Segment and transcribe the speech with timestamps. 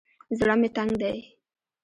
[0.37, 1.17] زړه مې تنګ دى.